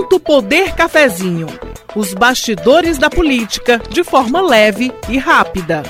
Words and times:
Ponto 0.00 0.18
Poder 0.18 0.74
Cafezinho. 0.74 1.46
Os 1.94 2.14
bastidores 2.14 2.96
da 2.96 3.10
política 3.10 3.78
de 3.90 4.02
forma 4.02 4.40
leve 4.40 4.90
e 5.10 5.18
rápida. 5.18 5.82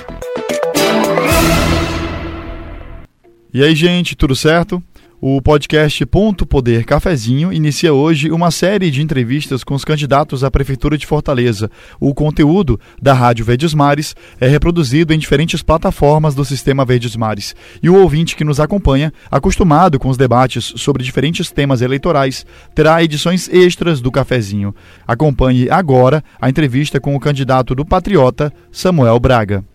E 3.54 3.62
aí, 3.62 3.72
gente, 3.72 4.16
tudo 4.16 4.34
certo? 4.34 4.82
O 5.22 5.42
podcast 5.42 6.06
Ponto 6.06 6.46
Poder 6.46 6.86
Cafezinho 6.86 7.52
inicia 7.52 7.92
hoje 7.92 8.30
uma 8.30 8.50
série 8.50 8.90
de 8.90 9.02
entrevistas 9.02 9.62
com 9.62 9.74
os 9.74 9.84
candidatos 9.84 10.42
à 10.42 10.50
Prefeitura 10.50 10.96
de 10.96 11.06
Fortaleza. 11.06 11.70
O 12.00 12.14
conteúdo 12.14 12.80
da 13.02 13.12
Rádio 13.12 13.44
Verdes 13.44 13.74
Mares 13.74 14.16
é 14.40 14.48
reproduzido 14.48 15.12
em 15.12 15.18
diferentes 15.18 15.62
plataformas 15.62 16.34
do 16.34 16.42
Sistema 16.42 16.86
Verdes 16.86 17.16
Mares. 17.16 17.54
E 17.82 17.90
o 17.90 18.00
ouvinte 18.00 18.34
que 18.34 18.44
nos 18.44 18.58
acompanha, 18.58 19.12
acostumado 19.30 19.98
com 19.98 20.08
os 20.08 20.16
debates 20.16 20.72
sobre 20.76 21.04
diferentes 21.04 21.50
temas 21.50 21.82
eleitorais, 21.82 22.46
terá 22.74 23.04
edições 23.04 23.46
extras 23.52 24.00
do 24.00 24.10
Cafezinho. 24.10 24.74
Acompanhe 25.06 25.68
agora 25.68 26.24
a 26.40 26.48
entrevista 26.48 26.98
com 26.98 27.14
o 27.14 27.20
candidato 27.20 27.74
do 27.74 27.84
Patriota, 27.84 28.50
Samuel 28.72 29.20
Braga. 29.20 29.69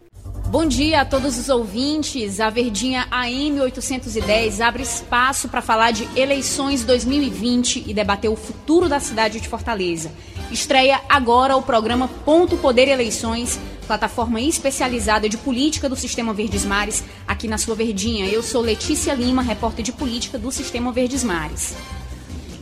Bom 0.56 0.66
dia 0.66 1.02
a 1.02 1.06
todos 1.06 1.38
os 1.38 1.50
ouvintes. 1.50 2.40
A 2.40 2.50
Verdinha 2.50 3.06
AM 3.12 3.60
810 3.60 4.62
abre 4.62 4.84
espaço 4.84 5.50
para 5.50 5.62
falar 5.62 5.92
de 5.92 6.08
eleições 6.18 6.86
2020 6.86 7.84
e 7.86 7.94
debater 7.94 8.32
o 8.32 8.38
futuro 8.38 8.88
da 8.88 8.98
cidade 9.02 9.42
de 9.42 9.50
Fortaleza. 9.50 10.14
Estreia 10.50 11.02
agora 11.10 11.58
o 11.58 11.62
programa 11.62 12.08
Ponto 12.08 12.56
Poder 12.56 12.88
Eleições, 12.88 13.60
plataforma 13.86 14.40
especializada 14.40 15.28
de 15.28 15.38
política 15.38 15.90
do 15.90 15.96
Sistema 15.98 16.34
Verdes 16.34 16.64
Mares, 16.64 17.04
aqui 17.28 17.50
na 17.50 17.58
sua 17.58 17.76
Verdinha. 17.76 18.26
Eu 18.26 18.42
sou 18.42 18.62
Letícia 18.62 19.14
Lima, 19.14 19.42
repórter 19.42 19.84
de 19.84 19.92
política 19.92 20.40
do 20.40 20.54
Sistema 20.54 20.90
Verdes 20.90 21.22
Mares. 21.22 21.76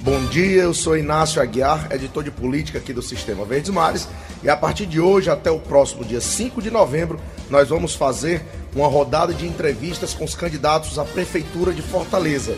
Bom 0.03 0.25
dia, 0.25 0.63
eu 0.63 0.73
sou 0.73 0.98
Inácio 0.98 1.41
Aguiar, 1.41 1.88
editor 1.89 2.25
de 2.25 2.30
política 2.30 2.77
aqui 2.77 2.91
do 2.91 3.01
Sistema 3.01 3.46
Verdes 3.46 3.70
Mares, 3.70 4.05
e 4.43 4.49
a 4.49 4.57
partir 4.57 4.85
de 4.85 4.99
hoje 4.99 5.29
até 5.29 5.49
o 5.49 5.60
próximo 5.60 6.04
dia 6.04 6.20
5 6.20 6.62
de 6.62 6.70
novembro, 6.70 7.21
nós 7.49 7.70
vamos 7.70 7.95
fazer 7.95 8.41
uma 8.76 8.90
rodada 8.90 9.34
de 9.34 9.48
entrevistas 9.48 10.13
com 10.13 10.26
os 10.26 10.35
candidatos 10.35 10.99
à 10.99 11.05
Prefeitura 11.05 11.71
de 11.71 11.82
Fortaleza. 11.82 12.54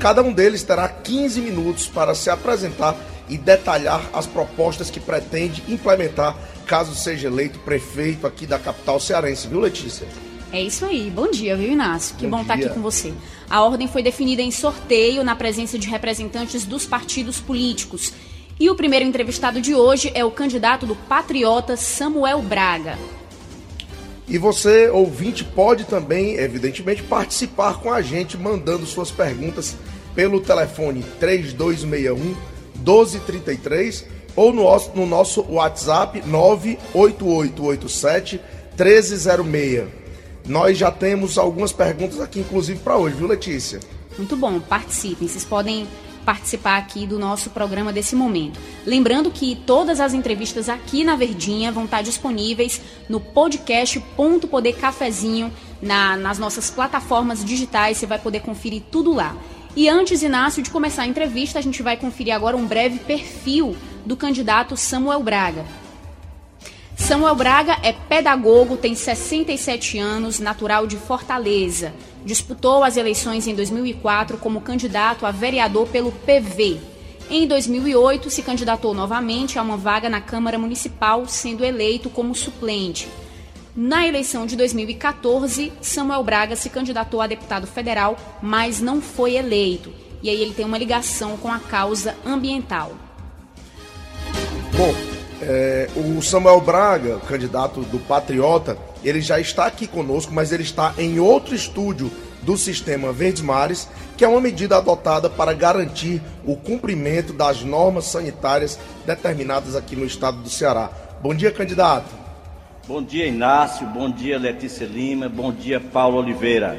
Cada 0.00 0.22
um 0.22 0.32
deles 0.32 0.62
terá 0.62 0.88
15 0.88 1.42
minutos 1.42 1.86
para 1.86 2.14
se 2.14 2.30
apresentar 2.30 2.96
e 3.28 3.36
detalhar 3.36 4.00
as 4.14 4.26
propostas 4.26 4.88
que 4.88 4.98
pretende 4.98 5.62
implementar 5.68 6.34
caso 6.64 6.94
seja 6.94 7.28
eleito 7.28 7.58
prefeito 7.58 8.26
aqui 8.26 8.46
da 8.46 8.58
capital 8.58 8.98
cearense, 8.98 9.46
viu, 9.46 9.60
Letícia? 9.60 10.08
É 10.50 10.62
isso 10.62 10.86
aí. 10.86 11.12
Bom 11.14 11.30
dia, 11.30 11.54
viu, 11.54 11.72
Inácio? 11.72 12.16
Que 12.16 12.26
bom, 12.26 12.38
bom 12.38 12.42
estar 12.42 12.54
aqui 12.54 12.70
com 12.70 12.80
você. 12.80 13.12
A 13.50 13.62
ordem 13.62 13.88
foi 13.88 14.02
definida 14.02 14.42
em 14.42 14.50
sorteio 14.50 15.24
na 15.24 15.34
presença 15.34 15.78
de 15.78 15.88
representantes 15.88 16.66
dos 16.66 16.84
partidos 16.84 17.40
políticos. 17.40 18.12
E 18.60 18.68
o 18.68 18.74
primeiro 18.74 19.06
entrevistado 19.06 19.58
de 19.60 19.74
hoje 19.74 20.10
é 20.14 20.24
o 20.24 20.30
candidato 20.30 20.84
do 20.84 20.94
Patriota 20.94 21.76
Samuel 21.76 22.42
Braga. 22.42 22.98
E 24.28 24.36
você, 24.36 24.90
ouvinte, 24.90 25.42
pode 25.42 25.84
também, 25.84 26.34
evidentemente, 26.34 27.02
participar 27.02 27.80
com 27.80 27.90
a 27.90 28.02
gente 28.02 28.36
mandando 28.36 28.84
suas 28.84 29.10
perguntas 29.10 29.74
pelo 30.14 30.40
telefone 30.40 31.02
3261 31.18 32.36
1233 32.76 34.04
ou 34.36 34.52
no 34.52 34.64
nosso, 34.64 34.90
no 34.94 35.06
nosso 35.06 35.40
WhatsApp 35.48 36.22
98887 36.26 38.38
1306. 38.76 40.07
Nós 40.46 40.78
já 40.78 40.90
temos 40.90 41.38
algumas 41.38 41.72
perguntas 41.72 42.20
aqui, 42.20 42.40
inclusive, 42.40 42.80
para 42.80 42.96
hoje, 42.96 43.16
viu, 43.16 43.26
Letícia? 43.26 43.80
Muito 44.16 44.36
bom, 44.36 44.58
participem. 44.60 45.28
Vocês 45.28 45.44
podem 45.44 45.86
participar 46.24 46.76
aqui 46.76 47.06
do 47.06 47.18
nosso 47.18 47.48
programa 47.48 47.90
desse 47.90 48.14
momento. 48.14 48.60
Lembrando 48.84 49.30
que 49.30 49.56
todas 49.64 49.98
as 49.98 50.12
entrevistas 50.12 50.68
aqui 50.68 51.02
na 51.02 51.16
Verdinha 51.16 51.72
vão 51.72 51.86
estar 51.86 52.02
disponíveis 52.02 52.82
no 53.08 53.18
podcast 53.18 53.98
Ponto 54.14 54.46
Poder 54.46 54.76
na, 55.80 56.16
nas 56.18 56.38
nossas 56.38 56.70
plataformas 56.70 57.42
digitais, 57.42 57.96
você 57.96 58.04
vai 58.04 58.18
poder 58.18 58.40
conferir 58.40 58.82
tudo 58.90 59.14
lá. 59.14 59.34
E 59.74 59.88
antes, 59.88 60.22
Inácio, 60.22 60.62
de 60.62 60.70
começar 60.70 61.02
a 61.02 61.06
entrevista, 61.06 61.58
a 61.58 61.62
gente 61.62 61.82
vai 61.82 61.96
conferir 61.96 62.34
agora 62.34 62.56
um 62.56 62.66
breve 62.66 62.98
perfil 62.98 63.74
do 64.04 64.16
candidato 64.16 64.76
Samuel 64.76 65.22
Braga. 65.22 65.64
Samuel 66.98 67.34
Braga 67.36 67.78
é 67.82 67.92
pedagogo, 67.92 68.76
tem 68.76 68.94
67 68.94 69.98
anos, 69.98 70.38
natural 70.40 70.86
de 70.86 70.96
Fortaleza. 70.96 71.94
Disputou 72.22 72.84
as 72.84 72.98
eleições 72.98 73.46
em 73.46 73.54
2004 73.54 74.36
como 74.36 74.60
candidato 74.60 75.24
a 75.24 75.30
vereador 75.30 75.88
pelo 75.88 76.12
PV. 76.12 76.78
Em 77.30 77.46
2008, 77.46 78.28
se 78.28 78.42
candidatou 78.42 78.92
novamente 78.92 79.58
a 79.58 79.62
uma 79.62 79.76
vaga 79.76 80.10
na 80.10 80.20
Câmara 80.20 80.58
Municipal, 80.58 81.26
sendo 81.26 81.64
eleito 81.64 82.10
como 82.10 82.34
suplente. 82.34 83.08
Na 83.74 84.06
eleição 84.06 84.44
de 84.44 84.56
2014, 84.56 85.72
Samuel 85.80 86.24
Braga 86.24 86.56
se 86.56 86.68
candidatou 86.68 87.22
a 87.22 87.26
deputado 87.26 87.66
federal, 87.66 88.18
mas 88.42 88.80
não 88.80 89.00
foi 89.00 89.36
eleito. 89.36 89.94
E 90.22 90.28
aí 90.28 90.42
ele 90.42 90.52
tem 90.52 90.66
uma 90.66 90.76
ligação 90.76 91.38
com 91.38 91.50
a 91.50 91.58
causa 91.58 92.16
ambiental. 92.26 92.92
Bom, 94.76 95.07
é, 95.40 95.88
o 95.96 96.20
Samuel 96.22 96.60
Braga, 96.60 97.18
candidato 97.28 97.80
do 97.82 97.98
Patriota, 97.98 98.76
ele 99.04 99.20
já 99.20 99.38
está 99.38 99.66
aqui 99.66 99.86
conosco, 99.86 100.32
mas 100.32 100.52
ele 100.52 100.62
está 100.62 100.94
em 100.98 101.18
outro 101.20 101.54
estúdio 101.54 102.10
do 102.42 102.56
sistema 102.56 103.12
Verdes 103.12 103.42
Mares, 103.42 103.88
que 104.16 104.24
é 104.24 104.28
uma 104.28 104.40
medida 104.40 104.76
adotada 104.76 105.28
para 105.28 105.52
garantir 105.52 106.22
o 106.44 106.56
cumprimento 106.56 107.32
das 107.32 107.62
normas 107.62 108.06
sanitárias 108.06 108.78
determinadas 109.06 109.76
aqui 109.76 109.94
no 109.94 110.04
estado 110.04 110.38
do 110.38 110.48
Ceará. 110.48 110.90
Bom 111.20 111.34
dia, 111.34 111.50
candidato. 111.50 112.08
Bom 112.86 113.02
dia, 113.02 113.26
Inácio. 113.26 113.86
Bom 113.86 114.10
dia, 114.10 114.38
Letícia 114.38 114.86
Lima. 114.86 115.28
Bom 115.28 115.52
dia, 115.52 115.78
Paulo 115.78 116.18
Oliveira. 116.18 116.78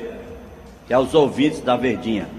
E 0.89 0.93
aos 0.93 1.13
ouvintes 1.13 1.59
da 1.59 1.77
Verdinha. 1.77 2.38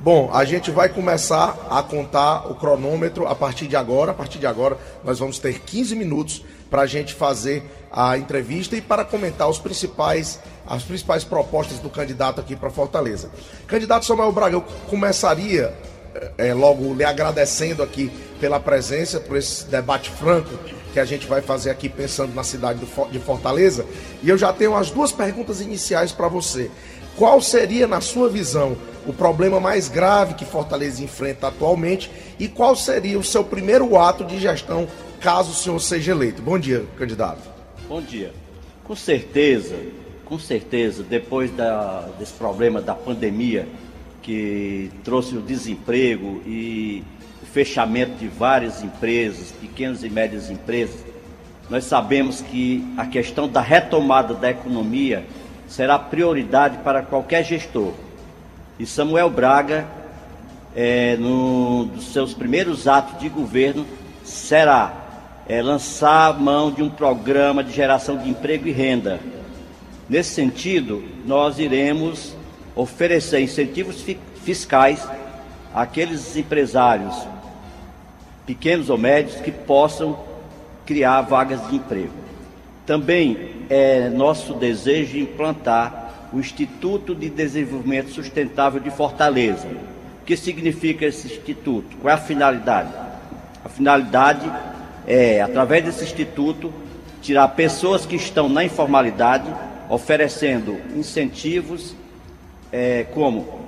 Bom, 0.00 0.30
a 0.32 0.44
gente 0.44 0.70
vai 0.70 0.88
começar 0.88 1.66
a 1.68 1.82
contar 1.82 2.48
o 2.48 2.54
cronômetro 2.54 3.26
a 3.26 3.34
partir 3.34 3.66
de 3.66 3.74
agora. 3.74 4.12
A 4.12 4.14
partir 4.14 4.38
de 4.38 4.46
agora, 4.46 4.78
nós 5.02 5.18
vamos 5.18 5.40
ter 5.40 5.58
15 5.58 5.96
minutos 5.96 6.44
para 6.70 6.82
a 6.82 6.86
gente 6.86 7.14
fazer 7.14 7.64
a 7.90 8.16
entrevista 8.16 8.76
e 8.76 8.80
para 8.80 9.04
comentar 9.04 9.48
os 9.48 9.58
principais, 9.58 10.38
as 10.64 10.84
principais 10.84 11.24
propostas 11.24 11.80
do 11.80 11.90
candidato 11.90 12.40
aqui 12.40 12.54
para 12.54 12.70
Fortaleza. 12.70 13.28
Candidato 13.66 14.06
Samuel 14.06 14.30
Braga, 14.30 14.54
eu 14.54 14.64
começaria 14.88 15.74
é, 16.36 16.54
logo 16.54 16.94
lhe 16.94 17.04
agradecendo 17.04 17.82
aqui 17.82 18.08
pela 18.38 18.60
presença, 18.60 19.18
por 19.18 19.36
esse 19.36 19.66
debate 19.66 20.10
franco 20.10 20.50
que 20.92 21.00
a 21.00 21.04
gente 21.04 21.26
vai 21.26 21.42
fazer 21.42 21.70
aqui 21.70 21.88
pensando 21.88 22.32
na 22.34 22.44
cidade 22.44 22.78
de 23.10 23.18
Fortaleza. 23.18 23.84
E 24.22 24.28
eu 24.28 24.38
já 24.38 24.52
tenho 24.52 24.76
as 24.76 24.92
duas 24.92 25.10
perguntas 25.10 25.60
iniciais 25.60 26.12
para 26.12 26.28
você. 26.28 26.70
Qual 27.16 27.40
seria, 27.40 27.88
na 27.88 28.00
sua 28.00 28.28
visão, 28.28 28.76
o 29.08 29.12
problema 29.12 29.58
mais 29.58 29.88
grave 29.88 30.34
que 30.34 30.44
Fortaleza 30.44 31.02
enfrenta 31.02 31.48
atualmente 31.48 32.10
e 32.38 32.46
qual 32.46 32.76
seria 32.76 33.18
o 33.18 33.24
seu 33.24 33.42
primeiro 33.42 33.96
ato 33.96 34.22
de 34.22 34.38
gestão 34.38 34.86
caso 35.18 35.50
o 35.50 35.54
senhor 35.54 35.80
seja 35.80 36.12
eleito? 36.12 36.42
Bom 36.42 36.58
dia, 36.58 36.84
candidato. 36.94 37.40
Bom 37.88 38.02
dia. 38.02 38.34
Com 38.84 38.94
certeza, 38.94 39.76
com 40.26 40.38
certeza, 40.38 41.02
depois 41.02 41.50
da, 41.50 42.06
desse 42.18 42.34
problema 42.34 42.82
da 42.82 42.94
pandemia 42.94 43.66
que 44.20 44.90
trouxe 45.02 45.34
o 45.34 45.40
desemprego 45.40 46.42
e 46.44 47.02
o 47.42 47.46
fechamento 47.46 48.12
de 48.18 48.28
várias 48.28 48.82
empresas, 48.82 49.52
pequenas 49.58 50.04
e 50.04 50.10
médias 50.10 50.50
empresas, 50.50 51.02
nós 51.70 51.84
sabemos 51.84 52.42
que 52.42 52.84
a 52.98 53.06
questão 53.06 53.48
da 53.48 53.62
retomada 53.62 54.34
da 54.34 54.50
economia 54.50 55.24
será 55.66 55.98
prioridade 55.98 56.76
para 56.84 57.00
qualquer 57.00 57.42
gestor. 57.42 57.94
E 58.78 58.86
Samuel 58.86 59.28
Braga, 59.28 59.88
é, 60.76 61.16
dos 61.16 62.12
seus 62.12 62.32
primeiros 62.32 62.86
atos 62.86 63.18
de 63.18 63.28
governo, 63.28 63.84
será 64.22 64.92
é, 65.48 65.60
lançar 65.60 66.38
mão 66.38 66.70
de 66.70 66.80
um 66.80 66.88
programa 66.88 67.64
de 67.64 67.72
geração 67.72 68.16
de 68.16 68.30
emprego 68.30 68.68
e 68.68 68.70
renda. 68.70 69.18
Nesse 70.08 70.30
sentido, 70.34 71.02
nós 71.26 71.58
iremos 71.58 72.36
oferecer 72.76 73.40
incentivos 73.40 74.04
fiscais 74.44 75.08
àqueles 75.74 76.36
empresários, 76.36 77.16
pequenos 78.46 78.88
ou 78.88 78.96
médios, 78.96 79.40
que 79.40 79.50
possam 79.50 80.16
criar 80.86 81.22
vagas 81.22 81.68
de 81.68 81.74
emprego. 81.74 82.12
Também 82.86 83.56
é 83.68 84.08
nosso 84.08 84.54
desejo 84.54 85.18
implantar 85.18 86.07
o 86.32 86.38
Instituto 86.38 87.14
de 87.14 87.30
Desenvolvimento 87.30 88.10
Sustentável 88.10 88.80
de 88.80 88.90
Fortaleza. 88.90 89.66
O 90.22 90.24
que 90.24 90.36
significa 90.36 91.06
esse 91.06 91.26
instituto? 91.26 91.96
Qual 92.00 92.10
é 92.10 92.14
a 92.14 92.18
finalidade? 92.18 92.92
A 93.64 93.68
finalidade 93.68 94.50
é, 95.06 95.40
através 95.40 95.84
desse 95.84 96.04
instituto, 96.04 96.72
tirar 97.22 97.48
pessoas 97.48 98.04
que 98.04 98.16
estão 98.16 98.48
na 98.48 98.62
informalidade, 98.62 99.50
oferecendo 99.88 100.78
incentivos 100.94 101.94
é, 102.70 103.04
como 103.14 103.66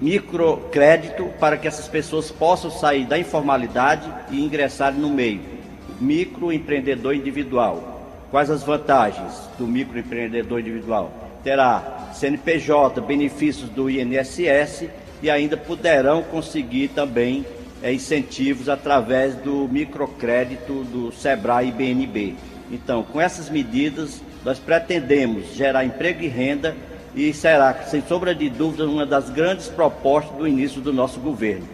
microcrédito 0.00 1.26
para 1.38 1.56
que 1.56 1.68
essas 1.68 1.86
pessoas 1.86 2.32
possam 2.32 2.68
sair 2.68 3.04
da 3.06 3.16
informalidade 3.16 4.12
e 4.30 4.44
ingressarem 4.44 4.98
no 4.98 5.08
meio. 5.08 5.40
Microempreendedor 6.00 7.14
individual. 7.14 8.02
Quais 8.30 8.50
as 8.50 8.64
vantagens 8.64 9.32
do 9.56 9.66
microempreendedor 9.66 10.58
individual? 10.58 11.27
Terá 11.48 12.10
CNPJ, 12.12 13.00
benefícios 13.00 13.70
do 13.70 13.88
INSS 13.88 14.84
e 15.22 15.30
ainda 15.30 15.56
poderão 15.56 16.22
conseguir 16.22 16.88
também 16.88 17.46
é, 17.82 17.90
incentivos 17.90 18.68
através 18.68 19.34
do 19.34 19.66
microcrédito 19.66 20.84
do 20.84 21.10
SEBRAE 21.10 21.68
e 21.68 21.72
BNB. 21.72 22.34
Então, 22.70 23.02
com 23.02 23.18
essas 23.18 23.48
medidas, 23.48 24.20
nós 24.44 24.58
pretendemos 24.58 25.54
gerar 25.54 25.86
emprego 25.86 26.22
e 26.22 26.28
renda 26.28 26.76
e 27.14 27.32
será, 27.32 27.72
sem 27.86 28.02
sombra 28.06 28.34
de 28.34 28.50
dúvida, 28.50 28.86
uma 28.86 29.06
das 29.06 29.30
grandes 29.30 29.68
propostas 29.68 30.36
do 30.36 30.46
início 30.46 30.82
do 30.82 30.92
nosso 30.92 31.18
governo. 31.18 31.66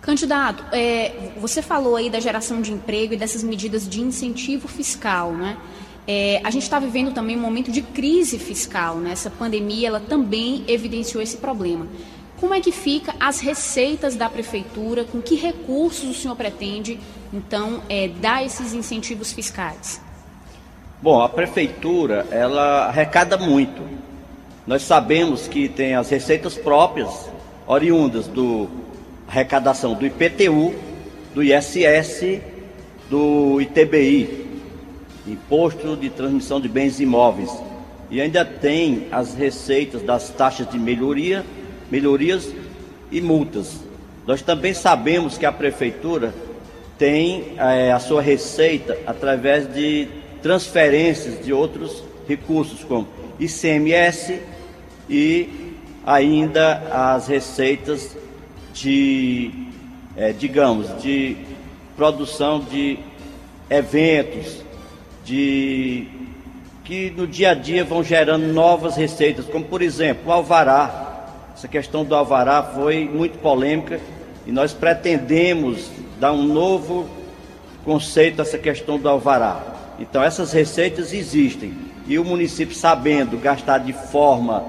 Candidato, 0.00 0.64
é, 0.70 1.32
você 1.40 1.60
falou 1.60 1.96
aí 1.96 2.08
da 2.08 2.20
geração 2.20 2.62
de 2.62 2.70
emprego 2.70 3.14
e 3.14 3.16
dessas 3.16 3.42
medidas 3.42 3.88
de 3.88 4.00
incentivo 4.00 4.68
fiscal, 4.68 5.32
né? 5.32 5.56
É, 6.10 6.40
a 6.42 6.50
gente 6.50 6.62
está 6.62 6.78
vivendo 6.78 7.12
também 7.12 7.36
um 7.36 7.40
momento 7.40 7.70
de 7.70 7.82
crise 7.82 8.38
fiscal, 8.38 8.96
né? 8.96 9.12
Essa 9.12 9.28
pandemia, 9.28 9.88
ela 9.88 10.00
também 10.00 10.64
evidenciou 10.66 11.22
esse 11.22 11.36
problema. 11.36 11.86
Como 12.40 12.54
é 12.54 12.60
que 12.62 12.72
fica 12.72 13.14
as 13.20 13.40
receitas 13.40 14.16
da 14.16 14.26
prefeitura? 14.26 15.04
Com 15.04 15.20
que 15.20 15.34
recursos 15.34 16.08
o 16.08 16.14
senhor 16.14 16.34
pretende, 16.34 16.98
então, 17.30 17.82
é, 17.90 18.08
dar 18.08 18.42
esses 18.42 18.72
incentivos 18.72 19.32
fiscais? 19.32 20.00
Bom, 21.02 21.20
a 21.20 21.28
prefeitura, 21.28 22.26
ela 22.30 22.86
arrecada 22.86 23.36
muito. 23.36 23.82
Nós 24.66 24.84
sabemos 24.84 25.46
que 25.46 25.68
tem 25.68 25.94
as 25.94 26.08
receitas 26.08 26.56
próprias, 26.56 27.28
oriundas 27.66 28.26
do 28.26 28.66
arrecadação 29.28 29.92
do 29.92 30.06
IPTU, 30.06 30.74
do 31.34 31.42
ISS, 31.42 32.40
do 33.10 33.60
ITBI, 33.60 34.47
Imposto 35.32 35.96
de 35.96 36.10
Transmissão 36.10 36.60
de 36.60 36.68
Bens 36.68 37.00
Imóveis. 37.00 37.50
E 38.10 38.20
ainda 38.20 38.44
tem 38.44 39.06
as 39.10 39.34
receitas 39.34 40.02
das 40.02 40.30
taxas 40.30 40.68
de 40.70 40.78
melhoria, 40.78 41.44
melhorias 41.90 42.52
e 43.10 43.20
multas. 43.20 43.80
Nós 44.26 44.42
também 44.42 44.74
sabemos 44.74 45.38
que 45.38 45.46
a 45.46 45.52
prefeitura 45.52 46.34
tem 46.98 47.54
é, 47.56 47.92
a 47.92 47.98
sua 47.98 48.20
receita 48.20 48.98
através 49.06 49.72
de 49.72 50.08
transferências 50.42 51.44
de 51.44 51.52
outros 51.52 52.02
recursos, 52.28 52.84
como 52.84 53.08
ICMS 53.38 54.40
e 55.08 55.48
ainda 56.04 56.82
as 56.90 57.26
receitas 57.26 58.16
de, 58.74 59.50
é, 60.16 60.32
digamos, 60.32 61.02
de 61.02 61.36
produção 61.96 62.60
de 62.60 62.98
eventos, 63.70 64.62
de 65.28 66.06
que 66.84 67.10
no 67.10 67.26
dia 67.26 67.50
a 67.50 67.54
dia 67.54 67.84
vão 67.84 68.02
gerando 68.02 68.46
novas 68.46 68.96
receitas, 68.96 69.44
como 69.44 69.62
por 69.62 69.82
exemplo 69.82 70.30
o 70.30 70.32
alvará. 70.32 71.26
Essa 71.54 71.68
questão 71.68 72.02
do 72.02 72.14
alvará 72.14 72.62
foi 72.62 73.04
muito 73.04 73.38
polêmica 73.38 74.00
e 74.46 74.52
nós 74.52 74.72
pretendemos 74.72 75.90
dar 76.18 76.32
um 76.32 76.42
novo 76.42 77.06
conceito 77.84 78.40
a 78.40 78.42
essa 78.42 78.56
questão 78.56 78.98
do 78.98 79.06
alvará. 79.06 79.60
Então 80.00 80.22
essas 80.22 80.50
receitas 80.52 81.12
existem 81.12 81.74
e 82.06 82.18
o 82.18 82.24
município 82.24 82.74
sabendo 82.74 83.36
gastar 83.36 83.78
de 83.78 83.92
forma 83.92 84.64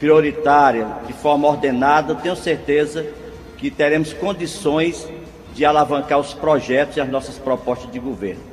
prioritária, 0.00 0.88
de 1.06 1.12
forma 1.12 1.46
ordenada, 1.46 2.16
tenho 2.16 2.34
certeza 2.34 3.06
que 3.56 3.70
teremos 3.70 4.12
condições 4.12 5.08
de 5.54 5.64
alavancar 5.64 6.18
os 6.18 6.34
projetos 6.34 6.96
e 6.96 7.00
as 7.00 7.08
nossas 7.08 7.38
propostas 7.38 7.92
de 7.92 8.00
governo. 8.00 8.51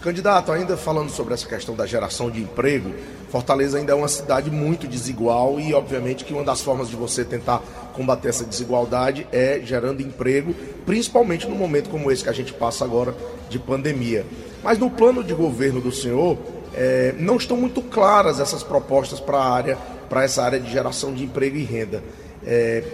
Candidato, 0.00 0.52
ainda 0.52 0.76
falando 0.76 1.10
sobre 1.10 1.34
essa 1.34 1.46
questão 1.48 1.74
da 1.74 1.84
geração 1.84 2.30
de 2.30 2.40
emprego, 2.40 2.94
Fortaleza 3.30 3.78
ainda 3.78 3.92
é 3.92 3.94
uma 3.94 4.08
cidade 4.08 4.50
muito 4.50 4.86
desigual 4.86 5.58
e, 5.58 5.74
obviamente, 5.74 6.24
que 6.24 6.32
uma 6.32 6.44
das 6.44 6.60
formas 6.60 6.88
de 6.88 6.94
você 6.94 7.24
tentar 7.24 7.60
combater 7.92 8.28
essa 8.28 8.44
desigualdade 8.44 9.26
é 9.32 9.60
gerando 9.62 10.00
emprego, 10.00 10.54
principalmente 10.86 11.48
no 11.48 11.54
momento 11.56 11.90
como 11.90 12.10
esse 12.12 12.22
que 12.22 12.30
a 12.30 12.32
gente 12.32 12.52
passa 12.54 12.84
agora 12.84 13.14
de 13.50 13.58
pandemia. 13.58 14.24
Mas 14.62 14.78
no 14.78 14.88
plano 14.88 15.22
de 15.24 15.34
governo 15.34 15.80
do 15.80 15.90
senhor, 15.90 16.38
é, 16.74 17.14
não 17.18 17.36
estão 17.36 17.56
muito 17.56 17.82
claras 17.82 18.38
essas 18.38 18.62
propostas 18.62 19.18
para 19.18 19.38
a 19.38 19.52
área, 19.52 19.78
para 20.08 20.22
essa 20.22 20.42
área 20.42 20.60
de 20.60 20.70
geração 20.70 21.12
de 21.12 21.24
emprego 21.24 21.56
e 21.56 21.64
renda. 21.64 22.02
É, 22.46 22.84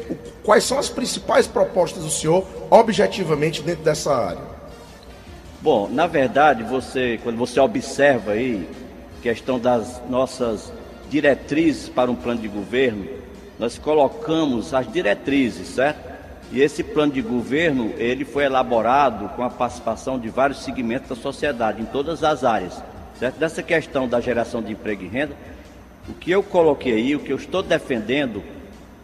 quais 0.43 0.65
são 0.65 0.79
as 0.79 0.89
principais 0.89 1.47
propostas 1.47 2.03
do 2.03 2.11
senhor, 2.11 2.45
objetivamente, 2.71 3.63
dentro 3.63 3.85
dessa 3.85 4.13
área? 4.13 4.54
Bom, 5.65 5.89
na 5.89 6.07
verdade, 6.07 6.63
você, 6.63 7.19
quando 7.23 7.39
você 7.39 7.59
observa 7.59 8.33
aí 8.33 8.69
questão 9.23 9.59
das 9.59 10.03
nossas 10.11 10.71
diretrizes 11.09 11.89
para 11.89 12.11
um 12.11 12.15
plano 12.15 12.43
de 12.43 12.49
governo, 12.49 13.09
nós 13.59 13.79
colocamos 13.79 14.75
as 14.75 14.93
diretrizes, 14.93 15.69
certo? 15.69 16.13
E 16.53 16.61
esse 16.61 16.85
plano 16.85 17.15
de 17.15 17.23
governo, 17.23 17.95
ele 17.97 18.27
foi 18.27 18.45
elaborado 18.45 19.31
com 19.31 19.43
a 19.43 19.49
participação 19.49 20.19
de 20.19 20.29
vários 20.29 20.63
segmentos 20.63 21.09
da 21.09 21.17
sociedade, 21.17 21.81
em 21.81 21.87
todas 21.87 22.23
as 22.23 22.45
áreas. 22.45 22.83
Certo? 23.19 23.39
Dessa 23.39 23.63
questão 23.63 24.07
da 24.07 24.21
geração 24.21 24.61
de 24.61 24.73
emprego 24.73 25.03
e 25.03 25.09
renda, 25.09 25.35
o 26.07 26.13
que 26.13 26.31
eu 26.31 26.43
coloquei 26.43 26.93
aí, 26.93 27.17
o 27.17 27.21
que 27.21 27.33
eu 27.33 27.39
estou 27.39 27.63
defendendo, 27.63 28.45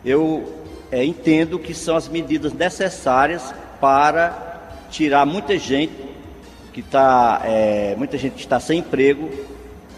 eu 0.05 0.63
é, 0.93 1.03
entendo 1.03 1.59
que 1.59 1.73
são 1.73 1.97
as 1.97 2.06
medidas 2.06 2.53
necessárias 2.53 3.55
para 3.81 4.77
tirar 4.91 5.25
muita 5.25 5.56
gente 5.56 6.10
que 6.81 6.87
está, 6.87 7.43
é, 7.44 7.94
muita 7.97 8.17
gente 8.17 8.32
que 8.35 8.41
está 8.41 8.59
sem 8.59 8.79
emprego, 8.79 9.31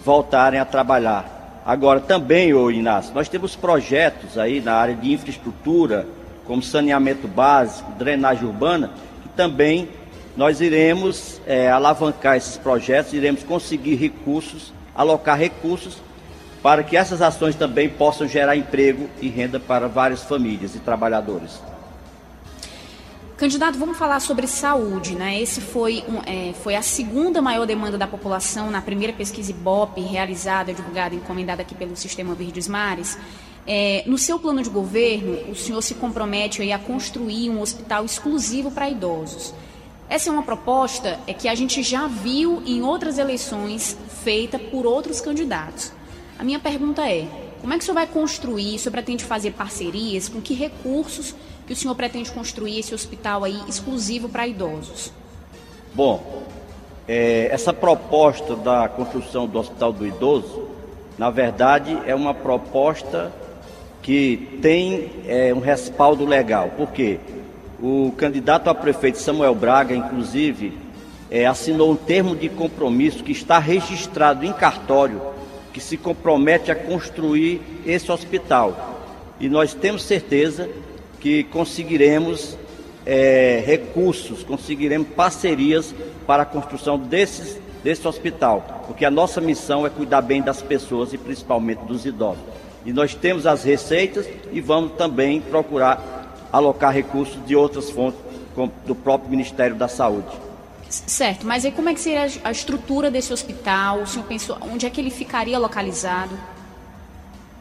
voltarem 0.04 0.58
a 0.58 0.64
trabalhar. 0.64 1.62
Agora 1.64 2.00
também, 2.00 2.52
ô 2.52 2.70
Inácio, 2.70 3.14
nós 3.14 3.28
temos 3.28 3.54
projetos 3.54 4.36
aí 4.36 4.60
na 4.60 4.74
área 4.74 4.94
de 4.96 5.12
infraestrutura, 5.12 6.06
como 6.44 6.60
saneamento 6.60 7.28
básico, 7.28 7.92
drenagem 7.92 8.44
urbana, 8.48 8.90
que 9.22 9.28
também 9.28 9.88
nós 10.36 10.60
iremos 10.60 11.40
é, 11.46 11.70
alavancar 11.70 12.36
esses 12.36 12.56
projetos, 12.56 13.12
iremos 13.12 13.44
conseguir 13.44 13.94
recursos, 13.94 14.72
alocar 14.92 15.38
recursos 15.38 15.98
para 16.60 16.82
que 16.82 16.96
essas 16.96 17.22
ações 17.22 17.54
também 17.54 17.88
possam 17.88 18.26
gerar 18.26 18.56
emprego 18.56 19.08
e 19.20 19.28
renda 19.28 19.60
para 19.60 19.86
várias 19.86 20.24
famílias 20.24 20.74
e 20.74 20.80
trabalhadores. 20.80 21.60
Candidato, 23.42 23.76
vamos 23.76 23.98
falar 23.98 24.20
sobre 24.20 24.46
saúde, 24.46 25.16
né? 25.16 25.42
Esse 25.42 25.60
foi, 25.60 26.04
um, 26.08 26.20
é, 26.24 26.52
foi 26.62 26.76
a 26.76 26.80
segunda 26.80 27.42
maior 27.42 27.66
demanda 27.66 27.98
da 27.98 28.06
população 28.06 28.70
na 28.70 28.80
primeira 28.80 29.12
pesquisa 29.12 29.50
IBOP 29.50 30.00
realizada, 30.00 30.72
divulgada 30.72 31.16
e 31.16 31.18
encomendada 31.18 31.60
aqui 31.60 31.74
pelo 31.74 31.96
Sistema 31.96 32.36
Verdes 32.36 32.68
Mares. 32.68 33.18
É, 33.66 34.04
no 34.06 34.16
seu 34.16 34.38
plano 34.38 34.62
de 34.62 34.70
governo, 34.70 35.50
o 35.50 35.56
senhor 35.56 35.82
se 35.82 35.94
compromete 35.94 36.70
a 36.70 36.78
construir 36.78 37.50
um 37.50 37.60
hospital 37.60 38.04
exclusivo 38.04 38.70
para 38.70 38.88
idosos. 38.88 39.52
Essa 40.08 40.30
é 40.30 40.32
uma 40.32 40.44
proposta 40.44 41.18
é, 41.26 41.34
que 41.34 41.48
a 41.48 41.54
gente 41.56 41.82
já 41.82 42.06
viu 42.06 42.62
em 42.64 42.80
outras 42.82 43.18
eleições 43.18 43.98
feita 44.22 44.56
por 44.56 44.86
outros 44.86 45.20
candidatos. 45.20 45.92
A 46.38 46.44
minha 46.44 46.60
pergunta 46.60 47.04
é: 47.10 47.26
como 47.62 47.72
é 47.72 47.78
que 47.78 47.82
o 47.82 47.86
senhor 47.86 47.94
vai 47.94 48.08
construir? 48.08 48.74
O 48.74 48.78
senhor 48.80 48.90
pretende 48.90 49.24
fazer 49.24 49.52
parcerias? 49.52 50.28
Com 50.28 50.40
que 50.40 50.52
recursos 50.52 51.32
que 51.64 51.72
o 51.72 51.76
senhor 51.76 51.94
pretende 51.94 52.30
construir 52.32 52.80
esse 52.80 52.92
hospital 52.92 53.44
aí 53.44 53.56
exclusivo 53.68 54.28
para 54.28 54.48
idosos? 54.48 55.12
Bom, 55.94 56.42
é, 57.06 57.48
essa 57.52 57.72
proposta 57.72 58.56
da 58.56 58.88
construção 58.88 59.46
do 59.46 59.60
Hospital 59.60 59.92
do 59.92 60.04
Idoso, 60.04 60.68
na 61.16 61.30
verdade, 61.30 61.96
é 62.04 62.14
uma 62.16 62.34
proposta 62.34 63.32
que 64.02 64.58
tem 64.60 65.10
é, 65.28 65.54
um 65.54 65.60
respaldo 65.60 66.24
legal. 66.24 66.70
Por 66.76 66.90
quê? 66.90 67.20
O 67.80 68.12
candidato 68.16 68.68
a 68.70 68.74
prefeito 68.74 69.18
Samuel 69.18 69.54
Braga, 69.54 69.94
inclusive, 69.94 70.76
é, 71.30 71.46
assinou 71.46 71.92
um 71.92 71.96
termo 71.96 72.34
de 72.34 72.48
compromisso 72.48 73.22
que 73.22 73.30
está 73.30 73.60
registrado 73.60 74.44
em 74.44 74.52
cartório, 74.52 75.31
que 75.72 75.80
se 75.80 75.96
compromete 75.96 76.70
a 76.70 76.74
construir 76.74 77.60
esse 77.86 78.10
hospital. 78.10 79.00
E 79.40 79.48
nós 79.48 79.74
temos 79.74 80.02
certeza 80.04 80.68
que 81.20 81.44
conseguiremos 81.44 82.56
é, 83.06 83.62
recursos, 83.64 84.42
conseguiremos 84.42 85.08
parcerias 85.16 85.94
para 86.26 86.42
a 86.42 86.46
construção 86.46 86.98
desses, 86.98 87.58
desse 87.82 88.06
hospital, 88.06 88.84
porque 88.86 89.04
a 89.04 89.10
nossa 89.10 89.40
missão 89.40 89.86
é 89.86 89.90
cuidar 89.90 90.22
bem 90.22 90.42
das 90.42 90.62
pessoas 90.62 91.12
e 91.12 91.18
principalmente 91.18 91.80
dos 91.84 92.06
idosos. 92.06 92.42
E 92.84 92.92
nós 92.92 93.14
temos 93.14 93.46
as 93.46 93.64
receitas 93.64 94.28
e 94.52 94.60
vamos 94.60 94.92
também 94.92 95.40
procurar 95.40 96.48
alocar 96.52 96.92
recursos 96.92 97.44
de 97.46 97.56
outras 97.56 97.90
fontes, 97.90 98.20
como 98.54 98.72
do 98.86 98.94
próprio 98.94 99.30
Ministério 99.30 99.74
da 99.74 99.88
Saúde. 99.88 100.51
Certo, 100.92 101.46
mas 101.46 101.64
aí 101.64 101.72
como 101.72 101.88
é 101.88 101.94
que 101.94 102.00
seria 102.00 102.28
a 102.44 102.50
estrutura 102.50 103.10
desse 103.10 103.32
hospital? 103.32 104.00
O 104.00 104.06
senhor 104.06 104.24
pensou 104.26 104.58
onde 104.60 104.84
é 104.84 104.90
que 104.90 105.00
ele 105.00 105.10
ficaria 105.10 105.58
localizado? 105.58 106.38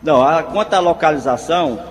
Não, 0.04 0.22
a, 0.22 0.44
quanto 0.44 0.74
à 0.74 0.80
localização, 0.80 1.82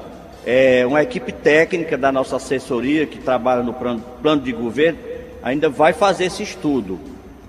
é, 0.45 0.85
uma 0.87 1.03
equipe 1.03 1.33
técnica 1.33 1.97
da 1.97 2.13
nossa 2.13 2.37
assessoria, 2.37 3.07
que 3.07 3.19
trabalha 3.19 3.63
no 3.63 3.73
plano, 3.73 4.03
plano 4.21 4.43
de 4.43 4.53
governo, 4.53 4.99
ainda 5.43 5.71
vai 5.71 5.93
fazer 5.93 6.25
esse 6.25 6.43
estudo, 6.43 7.01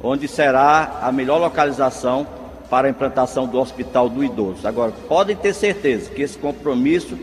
onde 0.01 0.27
será 0.27 0.99
a 1.01 1.11
melhor 1.11 1.39
localização 1.39 2.25
para 2.69 2.87
a 2.87 2.89
implantação 2.89 3.45
do 3.45 3.59
Hospital 3.59 4.07
do 4.07 4.23
Idoso. 4.23 4.65
Agora, 4.65 4.93
podem 5.09 5.35
ter 5.35 5.53
certeza 5.53 6.09
que 6.09 6.21
esse 6.21 6.37
compromisso 6.37 7.17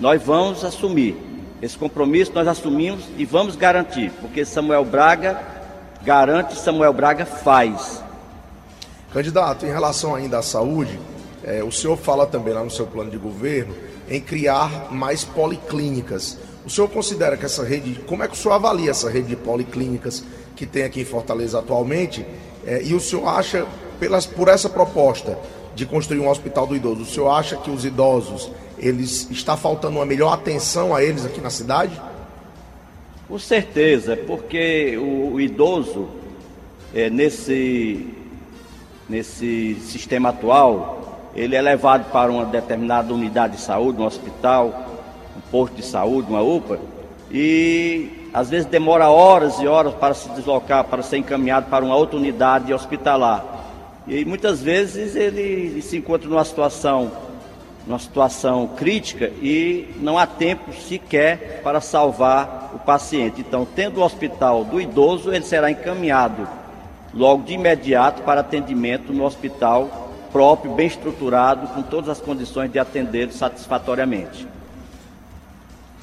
nós 0.00 0.20
vamos 0.20 0.64
assumir. 0.64 1.16
Esse 1.62 1.78
compromisso 1.78 2.32
nós 2.34 2.48
assumimos 2.48 3.04
e 3.16 3.24
vamos 3.24 3.54
garantir, 3.54 4.10
porque 4.20 4.44
Samuel 4.44 4.84
Braga 4.84 5.38
garante, 6.02 6.58
Samuel 6.58 6.92
Braga 6.92 7.26
faz. 7.26 8.02
Candidato, 9.12 9.66
em 9.66 9.70
relação 9.70 10.14
ainda 10.14 10.38
à 10.38 10.42
saúde, 10.42 10.98
é, 11.42 11.62
o 11.62 11.72
senhor 11.72 11.96
fala 11.96 12.26
também 12.26 12.54
lá 12.54 12.62
no 12.62 12.70
seu 12.70 12.86
plano 12.86 13.10
de 13.10 13.18
governo 13.18 13.74
em 14.08 14.20
criar 14.20 14.92
mais 14.92 15.24
policlínicas. 15.24 16.38
O 16.64 16.70
senhor 16.70 16.88
considera 16.88 17.36
que 17.36 17.44
essa 17.44 17.64
rede, 17.64 18.00
como 18.06 18.22
é 18.22 18.28
que 18.28 18.34
o 18.34 18.36
senhor 18.36 18.54
avalia 18.54 18.90
essa 18.90 19.08
rede 19.08 19.28
de 19.28 19.36
policlínicas 19.36 20.22
que 20.54 20.66
tem 20.66 20.84
aqui 20.84 21.00
em 21.00 21.04
Fortaleza 21.04 21.58
atualmente? 21.58 22.26
É, 22.66 22.82
e 22.82 22.94
o 22.94 23.00
senhor 23.00 23.26
acha, 23.26 23.66
pelas, 23.98 24.26
por 24.26 24.48
essa 24.48 24.68
proposta 24.68 25.38
de 25.74 25.86
construir 25.86 26.20
um 26.20 26.28
hospital 26.28 26.66
do 26.66 26.76
idoso, 26.76 27.02
o 27.02 27.06
senhor 27.06 27.30
acha 27.30 27.56
que 27.56 27.70
os 27.70 27.84
idosos, 27.84 28.50
eles 28.78 29.28
está 29.30 29.56
faltando 29.56 29.96
uma 29.96 30.06
melhor 30.06 30.32
atenção 30.32 30.94
a 30.94 31.02
eles 31.02 31.24
aqui 31.24 31.40
na 31.40 31.50
cidade? 31.50 32.00
Com 33.30 33.38
certeza, 33.38 34.16
porque 34.16 34.98
o, 34.98 35.40
idoso, 35.40 36.08
é, 36.92 37.08
nesse, 37.08 38.08
nesse 39.08 39.76
sistema 39.82 40.30
atual, 40.30 41.30
ele 41.36 41.54
é 41.54 41.62
levado 41.62 42.10
para 42.10 42.32
uma 42.32 42.44
determinada 42.44 43.14
unidade 43.14 43.54
de 43.54 43.62
saúde, 43.62 44.02
um 44.02 44.04
hospital, 44.04 44.84
um 45.36 45.40
posto 45.48 45.76
de 45.76 45.84
saúde, 45.84 46.28
uma 46.28 46.42
UPA, 46.42 46.80
e 47.30 48.28
às 48.34 48.50
vezes 48.50 48.66
demora 48.66 49.08
horas 49.08 49.60
e 49.60 49.66
horas 49.68 49.94
para 49.94 50.12
se 50.12 50.28
deslocar, 50.30 50.82
para 50.86 51.00
ser 51.00 51.18
encaminhado 51.18 51.70
para 51.70 51.84
uma 51.84 51.94
outra 51.94 52.16
unidade 52.16 52.74
hospitalar. 52.74 53.44
E 54.08 54.24
muitas 54.24 54.60
vezes 54.60 55.14
ele 55.14 55.80
se 55.82 55.98
encontra 55.98 56.28
numa 56.28 56.44
situação 56.44 57.12
numa 57.86 57.98
situação 57.98 58.68
crítica 58.76 59.30
e 59.40 59.88
não 60.00 60.18
há 60.18 60.26
tempo 60.26 60.72
sequer 60.72 61.60
para 61.62 61.80
salvar 61.80 62.72
o 62.74 62.78
paciente. 62.78 63.40
Então, 63.40 63.66
tendo 63.66 64.00
o 64.00 64.04
hospital 64.04 64.64
do 64.64 64.80
idoso, 64.80 65.32
ele 65.32 65.44
será 65.44 65.70
encaminhado 65.70 66.46
logo 67.12 67.42
de 67.44 67.54
imediato 67.54 68.22
para 68.22 68.40
atendimento 68.40 69.12
no 69.12 69.24
hospital 69.24 70.10
próprio, 70.32 70.72
bem 70.74 70.86
estruturado, 70.86 71.66
com 71.68 71.82
todas 71.82 72.08
as 72.08 72.20
condições 72.20 72.70
de 72.70 72.78
atender 72.78 73.32
satisfatoriamente. 73.32 74.46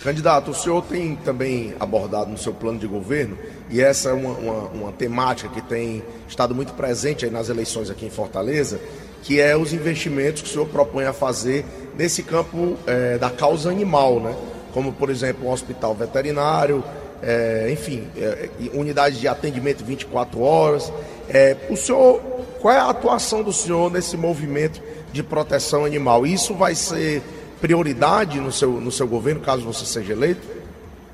Candidato, 0.01 0.51
o 0.51 0.53
senhor 0.53 0.84
tem 0.84 1.15
também 1.15 1.74
abordado 1.79 2.29
no 2.29 2.38
seu 2.38 2.53
plano 2.53 2.77
de 2.77 2.86
governo, 2.86 3.38
e 3.69 3.81
essa 3.81 4.10
é 4.10 4.13
uma, 4.13 4.34
uma, 4.34 4.67
uma 4.69 4.91
temática 4.91 5.50
que 5.50 5.62
tem 5.62 6.03
estado 6.27 6.53
muito 6.53 6.74
presente 6.74 7.27
nas 7.29 7.50
eleições 7.50 7.89
aqui 7.89 8.05
em 8.05 8.10
Fortaleza, 8.10 8.79
que 9.24 9.40
é 9.42 9.58
os 9.58 9.74
investimentos 9.74 10.42
que 10.42 10.50
o 10.50 10.52
senhor 10.52 10.68
propõe 10.68 11.06
a 11.06 11.14
fazer 11.14 11.66
nesse 11.98 12.24
campo 12.24 12.78
é, 12.86 13.18
da 13.18 13.30
causa 13.30 13.70
animal, 13.70 14.20
né? 14.20 14.36
Como, 14.74 14.94
por 14.94 15.10
exemplo, 15.10 15.48
um 15.48 15.52
hospital 15.52 15.96
veterinário, 15.96 16.84
é, 17.22 17.70
enfim, 17.72 18.08
é, 18.16 18.50
unidade 18.74 19.20
de 19.20 19.28
atendimento 19.28 19.84
24 19.84 20.40
horas. 20.42 20.92
É, 21.30 21.58
o 21.70 21.76
senhor, 21.76 22.22
qual 22.62 22.74
é 22.74 22.78
a 22.78 22.90
atuação 22.90 23.44
do 23.44 23.52
senhor 23.52 23.92
nesse 23.92 24.16
movimento 24.16 24.82
de 25.12 25.24
proteção 25.24 25.84
animal? 25.84 26.26
Isso 26.26 26.54
vai 26.54 26.76
ser 26.76 27.24
prioridade 27.60 28.40
no 28.40 28.52
seu, 28.52 28.74
no 28.74 28.92
seu 28.92 29.08
governo, 29.08 29.42
caso 29.42 29.64
você 29.64 29.86
seja 29.86 30.14
eleito? 30.14 30.48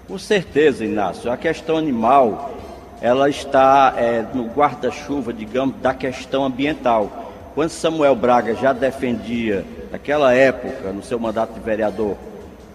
Com 0.08 0.18
certeza, 0.20 0.84
Inácio. 0.84 1.32
A 1.32 1.38
questão 1.38 1.78
animal, 1.78 2.54
ela 3.02 3.30
está 3.30 3.96
no 4.34 4.48
guarda-chuva, 4.48 5.32
digamos, 5.32 5.78
da 5.78 5.94
questão 5.94 6.44
ambiental. 6.44 7.23
Quando 7.54 7.70
Samuel 7.70 8.16
Braga 8.16 8.56
já 8.56 8.74
defendia, 8.74 9.64
naquela 9.92 10.34
época, 10.34 10.92
no 10.92 11.04
seu 11.04 11.20
mandato 11.20 11.54
de 11.54 11.60
vereador, 11.60 12.18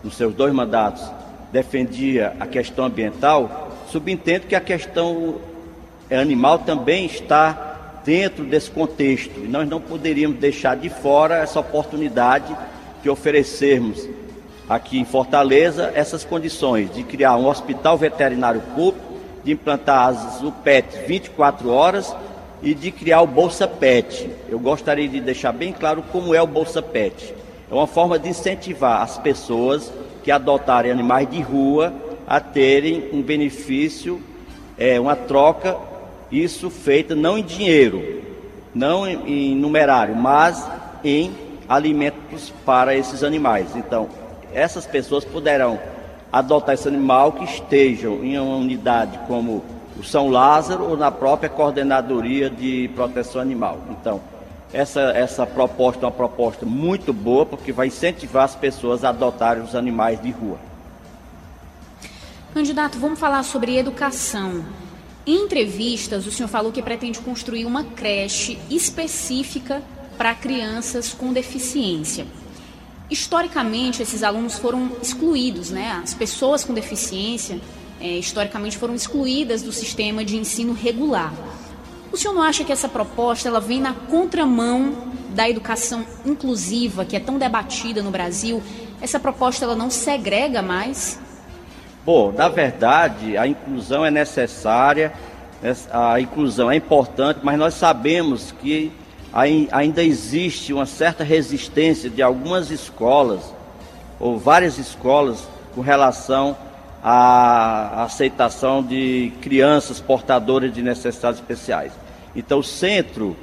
nos 0.05 0.17
seus 0.17 0.33
dois 0.33 0.53
mandatos, 0.53 1.03
defendia 1.51 2.37
a 2.39 2.47
questão 2.47 2.85
ambiental, 2.85 3.73
subentendo 3.91 4.47
que 4.47 4.55
a 4.55 4.61
questão 4.61 5.37
animal 6.09 6.61
também 6.61 7.07
está 7.07 8.01
dentro 8.05 8.45
desse 8.45 8.71
contexto. 8.71 9.41
E 9.41 9.49
nós 9.49 9.69
não 9.69 9.81
poderíamos 9.81 10.39
deixar 10.39 10.77
de 10.77 10.89
fora 10.89 11.39
essa 11.39 11.59
oportunidade 11.59 12.57
de 13.03 13.11
oferecermos 13.11 14.09
aqui 14.69 14.97
em 14.97 15.05
Fortaleza 15.05 15.91
essas 15.95 16.25
condições 16.25 16.95
de 16.95 17.03
criar 17.03 17.37
um 17.37 17.49
hospital 17.49 17.99
veterinário 17.99 18.61
público, 18.77 19.19
de 19.43 19.51
implantar 19.51 20.09
as 20.09 20.41
UPET 20.41 21.05
24 21.07 21.69
horas 21.69 22.15
e 22.63 22.75
de 22.75 22.91
criar 22.91 23.23
o 23.23 23.27
Bolsa 23.27 23.67
Pet. 23.67 24.31
Eu 24.49 24.59
gostaria 24.59 25.09
de 25.09 25.21
deixar 25.21 25.53
bem 25.53 25.73
claro 25.73 26.03
como 26.11 26.35
é 26.35 26.43
o 26.43 26.47
Bolsa 26.47 26.83
Pet. 26.83 27.35
É 27.71 27.75
uma 27.75 27.87
forma 27.87 28.19
de 28.19 28.29
incentivar 28.29 29.03
as 29.03 29.19
pessoas 29.19 29.93
que 30.23 30.31
adotarem 30.31 30.91
animais 30.91 31.31
de 31.31 31.41
rua 31.41 31.93
a 32.27 32.41
terem 32.41 33.09
um 33.13 33.23
benefício, 33.23 34.21
é, 34.77 34.99
uma 35.01 35.17
troca, 35.17 35.77
isso 36.31 36.69
feita 36.69 37.15
não 37.15 37.39
em 37.39 37.43
dinheiro, 37.43 38.23
não 38.75 39.07
em, 39.07 39.53
em 39.53 39.55
numerário, 39.55 40.15
mas 40.15 40.69
em 41.03 41.33
alimentos 41.69 42.53
para 42.65 42.95
esses 42.95 43.23
animais. 43.23 43.75
Então, 43.77 44.09
essas 44.53 44.87
pessoas 44.87 45.25
poderão 45.25 45.79
adotar 46.33 46.75
esse 46.75 46.89
animal 46.89 47.33
que 47.33 47.45
estejam 47.45 48.25
em 48.25 48.39
uma 48.39 48.57
unidade 48.57 49.19
como 49.27 49.63
o 49.99 50.05
São 50.05 50.29
Lázaro 50.29 50.85
ou 50.85 50.97
na 50.97 51.11
própria 51.11 51.51
Coordenadoria 51.51 52.49
de 52.49 52.89
Proteção 52.95 53.41
Animal. 53.41 53.81
Então, 53.91 54.21
essa, 54.73 55.01
essa 55.01 55.47
proposta 55.47 56.05
é 56.05 56.07
uma 56.07 56.13
proposta 56.13 56.65
muito 56.65 57.13
boa, 57.13 57.45
porque 57.45 57.73
vai 57.73 57.89
incentivar 57.89 58.45
as 58.45 58.55
pessoas 58.55 59.03
a 59.03 59.09
adotarem 59.09 59.63
os 59.63 59.75
animais 59.75 60.23
de 60.23 60.31
rua. 60.31 60.59
Candidato, 62.55 62.99
vamos 62.99 63.19
falar 63.19 63.43
sobre 63.43 63.77
educação. 63.77 64.65
Em 65.27 65.45
entrevistas, 65.45 66.27
o 66.27 66.31
senhor 66.31 66.49
falou 66.49 66.73
que 66.73 66.81
pretende 66.81 67.19
construir 67.19 67.67
uma 67.67 67.85
creche 67.85 68.59
específica 68.71 69.83
para 70.17 70.35
crianças 70.35 71.13
com 71.13 71.33
deficiência. 71.33 72.27
Historicamente, 73.11 74.03
esses 74.03 74.23
alunos 74.23 74.59
foram 74.59 74.93
excluídos, 75.03 75.71
né? 75.71 76.01
As 76.03 76.15
pessoas 76.15 76.65
com 76.65 76.75
deficiência 76.75 77.59
é, 78.01 78.07
historicamente 78.07 78.77
foram 78.77 78.95
excluídas 78.95 79.63
do 79.63 79.73
sistema 79.73 80.25
de 80.25 80.37
ensino 80.37 80.73
regular. 80.73 81.33
O 82.13 82.17
senhor 82.17 82.35
não 82.35 82.43
acha 82.43 82.65
que 82.65 82.73
essa 82.73 82.89
proposta 82.89 83.49
ela 83.49 83.61
vem 83.61 83.81
na 83.81 83.93
contramão 83.93 85.09
da 85.31 85.49
educação 85.49 86.05
inclusiva 86.25 87.05
que 87.05 87.17
é 87.17 87.21
tão 87.21 87.39
debatida 87.39 88.03
no 88.03 88.11
Brasil? 88.11 88.63
Essa 89.01 89.21
proposta 89.21 89.65
ela 89.65 89.77
não 89.77 89.91
segrega 89.91 90.63
mais? 90.63 91.21
Bom, 92.05 92.33
na 92.33 92.49
verdade, 92.49 93.37
a 93.37 93.47
inclusão 93.47 94.05
é 94.05 94.11
necessária, 94.11 95.13
a 95.93 96.19
inclusão 96.21 96.71
é 96.71 96.77
importante, 96.77 97.41
mas 97.43 97.59
nós 97.59 97.75
sabemos 97.75 98.53
que 98.53 98.91
ainda 99.71 100.03
existe 100.03 100.73
uma 100.73 100.87
certa 100.87 101.23
resistência 101.23 102.09
de 102.09 102.23
algumas 102.23 102.71
escolas, 102.71 103.55
ou 104.19 104.39
várias 104.39 104.79
escolas, 104.79 105.47
com 105.75 105.83
relação 105.83 106.57
a 107.03 108.05
aceitação 108.05 108.83
de 108.83 109.33
crianças 109.41 110.01
portadoras 110.01 110.73
de 110.73 110.83
necessidades 110.83 111.41
especiais. 111.41 111.93
Então, 112.35 112.59
o 112.59 112.65
centro, 112.65 113.37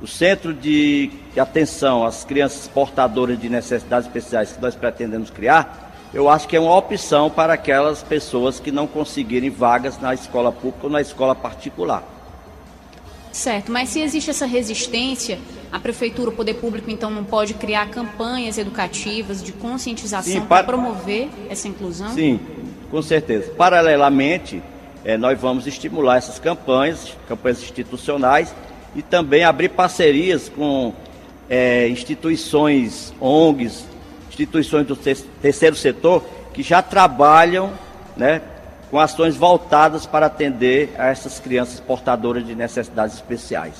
o 0.00 0.06
centro 0.06 0.52
de 0.54 1.10
atenção 1.36 2.04
às 2.04 2.24
crianças 2.24 2.66
portadoras 2.68 3.38
de 3.38 3.48
necessidades 3.48 4.06
especiais 4.06 4.52
que 4.52 4.60
nós 4.60 4.74
pretendemos 4.74 5.30
criar, 5.30 5.90
eu 6.12 6.28
acho 6.28 6.46
que 6.46 6.56
é 6.56 6.60
uma 6.60 6.76
opção 6.76 7.30
para 7.30 7.54
aquelas 7.54 8.02
pessoas 8.02 8.60
que 8.60 8.70
não 8.70 8.86
conseguirem 8.86 9.48
vagas 9.48 9.98
na 9.98 10.12
escola 10.12 10.52
pública 10.52 10.86
ou 10.86 10.90
na 10.90 11.00
escola 11.00 11.34
particular. 11.34 12.02
Certo, 13.32 13.72
mas 13.72 13.88
se 13.88 14.00
existe 14.00 14.28
essa 14.28 14.44
resistência, 14.44 15.38
a 15.72 15.80
prefeitura, 15.80 16.28
o 16.28 16.32
poder 16.32 16.54
público, 16.54 16.90
então, 16.90 17.10
não 17.10 17.24
pode 17.24 17.54
criar 17.54 17.88
campanhas 17.88 18.58
educativas 18.58 19.42
de 19.42 19.52
conscientização 19.52 20.44
para 20.44 20.64
promover 20.64 21.30
essa 21.48 21.66
inclusão? 21.66 22.10
Sim, 22.10 22.38
com 22.92 23.00
certeza. 23.00 23.50
Paralelamente, 23.56 24.62
é, 25.02 25.16
nós 25.16 25.40
vamos 25.40 25.66
estimular 25.66 26.18
essas 26.18 26.38
campanhas, 26.38 27.16
campanhas 27.26 27.62
institucionais, 27.62 28.54
e 28.94 29.00
também 29.00 29.42
abrir 29.42 29.70
parcerias 29.70 30.50
com 30.50 30.92
é, 31.48 31.88
instituições, 31.88 33.14
ONGs, 33.18 33.86
instituições 34.28 34.86
do 34.86 34.94
terceiro 34.94 35.74
setor, 35.74 36.22
que 36.52 36.62
já 36.62 36.82
trabalham 36.82 37.72
né, 38.14 38.42
com 38.90 39.00
ações 39.00 39.34
voltadas 39.36 40.04
para 40.04 40.26
atender 40.26 40.94
a 40.98 41.06
essas 41.06 41.40
crianças 41.40 41.80
portadoras 41.80 42.46
de 42.46 42.54
necessidades 42.54 43.16
especiais. 43.16 43.74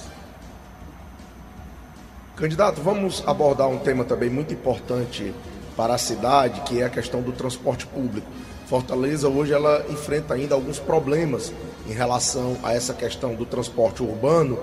Candidato, 2.34 2.80
vamos 2.80 3.22
abordar 3.26 3.68
um 3.68 3.78
tema 3.78 4.04
também 4.04 4.30
muito 4.30 4.54
importante 4.54 5.34
para 5.76 5.94
a 5.94 5.98
cidade, 5.98 6.62
que 6.62 6.80
é 6.80 6.86
a 6.86 6.90
questão 6.90 7.20
do 7.20 7.32
transporte 7.32 7.86
público. 7.86 8.26
Fortaleza 8.72 9.28
hoje 9.28 9.52
ela 9.52 9.84
enfrenta 9.90 10.32
ainda 10.32 10.54
alguns 10.54 10.78
problemas 10.78 11.52
em 11.86 11.92
relação 11.92 12.56
a 12.62 12.72
essa 12.72 12.94
questão 12.94 13.34
do 13.34 13.44
transporte 13.44 14.02
urbano, 14.02 14.58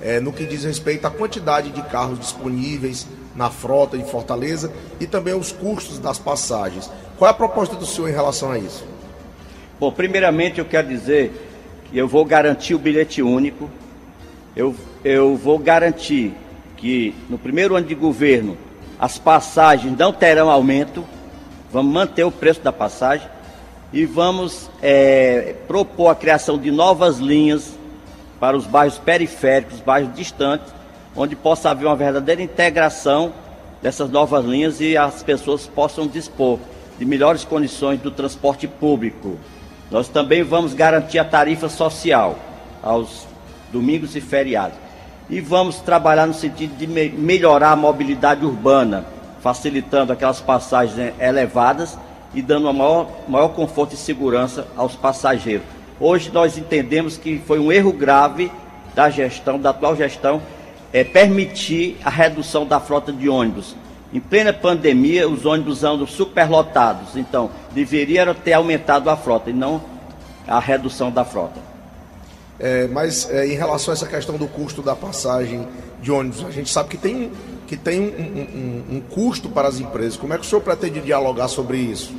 é, 0.00 0.18
no 0.18 0.32
que 0.32 0.46
diz 0.46 0.64
respeito 0.64 1.06
à 1.06 1.10
quantidade 1.10 1.68
de 1.68 1.82
carros 1.82 2.18
disponíveis 2.18 3.06
na 3.36 3.50
frota 3.50 3.98
em 3.98 4.04
Fortaleza 4.06 4.72
e 4.98 5.06
também 5.06 5.34
os 5.34 5.52
custos 5.52 5.98
das 5.98 6.18
passagens. 6.18 6.90
Qual 7.18 7.28
é 7.28 7.32
a 7.32 7.34
proposta 7.34 7.76
do 7.76 7.84
senhor 7.84 8.08
em 8.08 8.14
relação 8.14 8.50
a 8.50 8.58
isso? 8.58 8.82
Bom, 9.78 9.92
primeiramente 9.92 10.58
eu 10.58 10.64
quero 10.64 10.88
dizer 10.88 11.30
que 11.84 11.98
eu 11.98 12.08
vou 12.08 12.24
garantir 12.24 12.74
o 12.74 12.78
bilhete 12.78 13.20
único, 13.20 13.68
eu, 14.56 14.74
eu 15.04 15.36
vou 15.36 15.58
garantir 15.58 16.32
que 16.78 17.14
no 17.28 17.36
primeiro 17.36 17.76
ano 17.76 17.86
de 17.86 17.94
governo 17.94 18.56
as 18.98 19.18
passagens 19.18 19.94
não 19.98 20.14
terão 20.14 20.48
aumento, 20.48 21.04
vamos 21.70 21.92
manter 21.92 22.24
o 22.24 22.32
preço 22.32 22.62
da 22.62 22.72
passagem 22.72 23.28
e 23.92 24.04
vamos 24.04 24.70
é, 24.80 25.54
propor 25.66 26.08
a 26.08 26.14
criação 26.14 26.56
de 26.56 26.70
novas 26.70 27.18
linhas 27.18 27.76
para 28.38 28.56
os 28.56 28.66
bairros 28.66 28.98
periféricos, 28.98 29.80
bairros 29.80 30.14
distantes, 30.14 30.72
onde 31.14 31.34
possa 31.34 31.70
haver 31.70 31.86
uma 31.86 31.96
verdadeira 31.96 32.40
integração 32.40 33.32
dessas 33.82 34.08
novas 34.10 34.44
linhas 34.44 34.80
e 34.80 34.96
as 34.96 35.22
pessoas 35.22 35.66
possam 35.66 36.06
dispor 36.06 36.58
de 36.98 37.04
melhores 37.04 37.44
condições 37.44 38.00
do 38.00 38.10
transporte 38.10 38.68
público. 38.68 39.38
Nós 39.90 40.08
também 40.08 40.42
vamos 40.42 40.72
garantir 40.72 41.18
a 41.18 41.24
tarifa 41.24 41.68
social 41.68 42.38
aos 42.82 43.26
domingos 43.72 44.14
e 44.14 44.20
feriados. 44.20 44.78
E 45.28 45.40
vamos 45.40 45.76
trabalhar 45.80 46.26
no 46.26 46.34
sentido 46.34 46.76
de 46.76 46.86
me 46.86 47.08
melhorar 47.08 47.72
a 47.72 47.76
mobilidade 47.76 48.44
urbana, 48.44 49.04
facilitando 49.40 50.12
aquelas 50.12 50.40
passagens 50.40 51.12
elevadas 51.18 51.98
e 52.34 52.40
dando 52.40 52.72
maior, 52.72 53.08
maior 53.28 53.48
conforto 53.48 53.94
e 53.94 53.98
segurança 53.98 54.66
aos 54.76 54.94
passageiros. 54.94 55.66
Hoje 55.98 56.30
nós 56.32 56.56
entendemos 56.56 57.16
que 57.16 57.38
foi 57.38 57.58
um 57.58 57.70
erro 57.70 57.92
grave 57.92 58.50
da 58.94 59.10
gestão, 59.10 59.58
da 59.58 59.70
atual 59.70 59.96
gestão, 59.96 60.40
é, 60.92 61.04
permitir 61.04 61.96
a 62.04 62.10
redução 62.10 62.66
da 62.66 62.80
frota 62.80 63.12
de 63.12 63.28
ônibus. 63.28 63.76
Em 64.12 64.18
plena 64.18 64.52
pandemia, 64.52 65.28
os 65.28 65.46
ônibus 65.46 65.84
andam 65.84 66.06
superlotados, 66.06 67.16
então 67.16 67.50
deveria 67.72 68.34
ter 68.34 68.54
aumentado 68.54 69.08
a 69.08 69.16
frota 69.16 69.50
e 69.50 69.52
não 69.52 69.80
a 70.48 70.58
redução 70.58 71.10
da 71.12 71.24
frota. 71.24 71.60
É, 72.60 72.86
mas 72.88 73.28
é, 73.30 73.46
em 73.46 73.54
relação 73.54 73.90
a 73.92 73.94
essa 73.94 74.06
questão 74.06 74.36
do 74.36 74.46
custo 74.46 74.82
da 74.82 74.94
passagem 74.94 75.66
de 76.02 76.12
ônibus, 76.12 76.44
a 76.44 76.50
gente 76.50 76.70
sabe 76.70 76.90
que 76.90 76.98
tem 76.98 77.32
que 77.66 77.76
tem 77.76 78.00
um, 78.00 78.94
um, 78.94 78.96
um, 78.96 79.00
custo 79.00 79.48
para 79.48 79.68
as 79.68 79.78
empresas. 79.78 80.16
Como 80.16 80.34
é 80.34 80.36
que 80.36 80.42
o 80.44 80.46
senhor 80.46 80.60
pretende 80.60 81.00
dialogar 81.00 81.46
sobre 81.46 81.78
isso? 81.78 82.12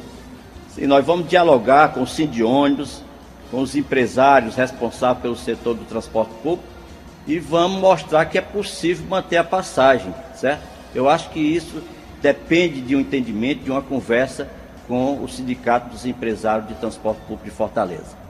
Sim, 0.73 0.87
nós 0.87 1.05
vamos 1.05 1.27
dialogar 1.27 1.93
com 1.93 2.03
o 2.03 2.07
Sim 2.07 2.25
de 2.25 2.41
ônibus, 2.41 3.03
com 3.51 3.61
os 3.61 3.75
empresários 3.75 4.55
responsáveis 4.55 5.21
pelo 5.21 5.35
setor 5.35 5.75
do 5.75 5.83
transporte 5.83 6.31
público 6.41 6.63
e 7.27 7.37
vamos 7.37 7.79
mostrar 7.79 8.25
que 8.25 8.37
é 8.37 8.41
possível 8.41 9.05
manter 9.07 9.37
a 9.37 9.43
passagem, 9.43 10.13
certo? 10.33 10.63
Eu 10.95 11.09
acho 11.09 11.29
que 11.29 11.39
isso 11.39 11.83
depende 12.21 12.81
de 12.81 12.95
um 12.95 12.99
entendimento, 12.99 13.63
de 13.63 13.71
uma 13.71 13.81
conversa 13.81 14.49
com 14.87 15.21
o 15.21 15.27
Sindicato 15.27 15.89
dos 15.89 16.05
Empresários 16.05 16.67
de 16.67 16.75
Transporte 16.75 17.19
Público 17.21 17.43
de 17.43 17.51
Fortaleza. 17.51 18.20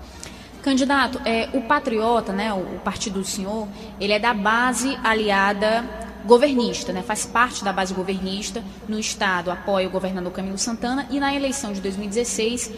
Candidato, 0.61 1.19
é, 1.25 1.49
o 1.53 1.61
Patriota, 1.61 2.31
né, 2.31 2.53
o, 2.53 2.57
o 2.57 2.79
partido 2.83 3.19
do 3.19 3.25
senhor, 3.25 3.67
ele 3.99 4.13
é 4.13 4.19
da 4.19 4.33
base 4.33 4.97
aliada 5.03 5.83
governista, 6.25 6.93
né? 6.93 7.01
faz 7.01 7.25
parte 7.25 7.63
da 7.63 7.73
base 7.73 7.93
governista. 7.93 8.63
No 8.87 8.99
Estado 8.99 9.51
apoia 9.51 9.87
o 9.87 9.91
governador 9.91 10.31
Camilo 10.31 10.57
Santana 10.57 11.07
e 11.09 11.19
na 11.19 11.33
eleição 11.33 11.73
de 11.73 11.81
2016 11.81 12.71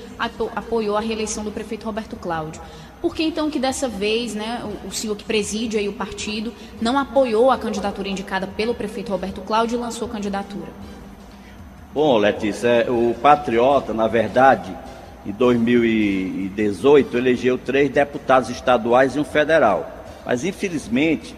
apoiou 0.55 0.97
a 0.97 1.01
reeleição 1.01 1.43
do 1.43 1.51
prefeito 1.51 1.85
Roberto 1.85 2.15
Cláudio. 2.15 2.61
Por 3.01 3.13
que 3.13 3.23
então 3.23 3.49
que 3.49 3.59
dessa 3.59 3.89
vez 3.89 4.33
né, 4.33 4.61
o, 4.63 4.87
o 4.87 4.91
senhor 4.91 5.15
que 5.17 5.25
preside 5.25 5.77
aí 5.77 5.89
o 5.89 5.93
partido 5.93 6.53
não 6.81 6.97
apoiou 6.97 7.51
a 7.51 7.57
candidatura 7.57 8.07
indicada 8.07 8.47
pelo 8.47 8.73
prefeito 8.73 9.11
Roberto 9.11 9.41
Cláudio 9.41 9.77
e 9.77 9.81
lançou 9.81 10.07
candidatura? 10.07 10.71
Bom, 11.93 12.17
Letícia, 12.17 12.67
é, 12.67 12.89
o 12.89 13.13
Patriota, 13.13 13.93
na 13.93 14.07
verdade, 14.07 14.75
em 15.25 15.31
2018, 15.31 17.17
elegeu 17.17 17.57
três 17.57 17.89
deputados 17.89 18.49
estaduais 18.49 19.15
e 19.15 19.19
um 19.19 19.23
federal. 19.23 19.89
Mas, 20.25 20.43
infelizmente, 20.43 21.35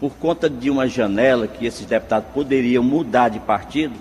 por 0.00 0.14
conta 0.14 0.48
de 0.50 0.70
uma 0.70 0.86
janela 0.86 1.46
que 1.46 1.66
esses 1.66 1.86
deputados 1.86 2.28
poderiam 2.32 2.82
mudar 2.82 3.28
de 3.28 3.40
partido, 3.40 3.94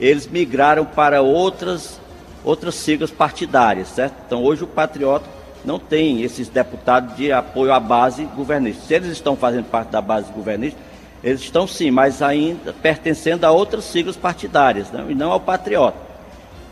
eles 0.00 0.26
migraram 0.26 0.84
para 0.84 1.22
outras, 1.22 2.00
outras 2.44 2.74
siglas 2.74 3.10
partidárias, 3.10 3.88
certo? 3.88 4.14
Então 4.26 4.44
hoje 4.44 4.64
o 4.64 4.66
Patriota 4.66 5.26
não 5.64 5.78
tem 5.78 6.22
esses 6.22 6.48
deputados 6.48 7.16
de 7.16 7.32
apoio 7.32 7.72
à 7.72 7.80
base 7.80 8.24
governista. 8.24 8.86
Se 8.86 8.94
eles 8.94 9.08
estão 9.10 9.36
fazendo 9.36 9.64
parte 9.66 9.90
da 9.90 10.00
base 10.00 10.30
governista, 10.32 10.78
eles 11.22 11.40
estão 11.40 11.66
sim, 11.66 11.90
mas 11.90 12.22
ainda 12.22 12.72
pertencendo 12.72 13.44
a 13.44 13.50
outras 13.50 13.84
siglas 13.84 14.16
partidárias, 14.16 14.90
né? 14.90 15.04
e 15.08 15.14
não 15.14 15.32
ao 15.32 15.40
Patriota. 15.40 16.07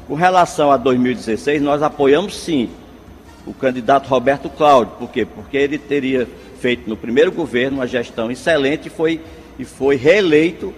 Com 0.06 0.14
relação 0.14 0.70
a 0.70 0.76
2016, 0.76 1.60
nós 1.60 1.82
apoiamos 1.82 2.36
sim 2.36 2.70
o 3.44 3.52
candidato 3.52 4.08
Roberto 4.08 4.48
Cláudio. 4.48 4.94
Por 4.98 5.10
quê? 5.10 5.24
Porque 5.24 5.56
ele 5.56 5.78
teria 5.78 6.28
feito 6.60 6.88
no 6.88 6.96
primeiro 6.96 7.32
governo 7.32 7.78
uma 7.78 7.86
gestão 7.88 8.30
excelente 8.30 8.86
e 8.86 8.90
foi, 8.90 9.20
e 9.58 9.64
foi 9.64 9.96
reeleito 9.96 10.72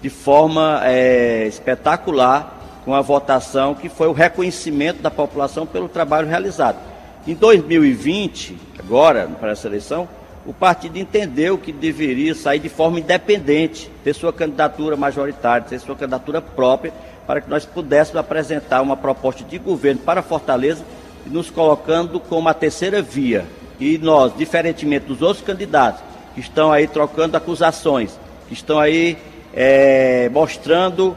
de 0.00 0.08
forma 0.08 0.80
é, 0.84 1.46
espetacular 1.46 2.80
com 2.84 2.94
a 2.94 3.02
votação 3.02 3.74
que 3.74 3.90
foi 3.90 4.08
o 4.08 4.12
reconhecimento 4.12 5.02
da 5.02 5.10
população 5.10 5.66
pelo 5.66 5.88
trabalho 5.88 6.26
realizado. 6.26 6.78
Em 7.26 7.34
2020, 7.34 8.56
agora, 8.78 9.28
para 9.38 9.52
essa 9.52 9.68
eleição, 9.68 10.08
o 10.46 10.52
partido 10.52 10.98
entendeu 10.98 11.58
que 11.58 11.72
deveria 11.72 12.34
sair 12.34 12.58
de 12.58 12.68
forma 12.68 12.98
independente, 12.98 13.90
ter 14.02 14.14
sua 14.14 14.32
candidatura 14.32 14.96
majoritária, 14.96 15.66
ter 15.68 15.78
sua 15.78 15.94
candidatura 15.94 16.40
própria, 16.40 16.92
para 17.26 17.40
que 17.40 17.50
nós 17.50 17.64
pudéssemos 17.64 18.18
apresentar 18.18 18.80
uma 18.80 18.96
proposta 18.96 19.44
de 19.44 19.58
governo 19.58 20.00
para 20.00 20.22
Fortaleza, 20.22 20.84
nos 21.26 21.50
colocando 21.50 22.18
como 22.18 22.48
a 22.48 22.54
terceira 22.54 23.02
via, 23.02 23.44
e 23.78 23.98
nós, 23.98 24.36
diferentemente 24.36 25.06
dos 25.06 25.22
outros 25.22 25.44
candidatos, 25.44 26.02
que 26.34 26.40
estão 26.40 26.72
aí 26.72 26.86
trocando 26.86 27.36
acusações, 27.36 28.18
que 28.48 28.54
estão 28.54 28.78
aí 28.78 29.18
é, 29.52 30.28
mostrando 30.30 31.16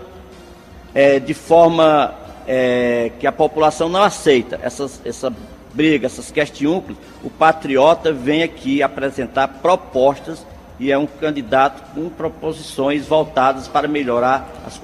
é, 0.94 1.20
de 1.20 1.34
forma 1.34 2.14
é, 2.48 3.12
que 3.20 3.26
a 3.26 3.32
população 3.32 3.90
não 3.90 4.04
aceita 4.04 4.60
essas, 4.62 5.02
essa 5.06 5.34
briga, 5.74 6.06
essas 6.06 6.30
questiúnculos, 6.32 6.98
o 7.24 7.30
patriota 7.30 8.14
vem 8.14 8.44
aqui 8.44 8.84
apresentar 8.84 9.48
propostas 9.48 10.46
e 10.80 10.92
é 10.92 10.98
um 10.98 11.06
candidato 11.06 11.94
com 11.94 12.10
proposições 12.10 13.06
voltadas 13.06 13.68
para 13.68 13.88
melhorar 13.88 14.64
as 14.66 14.80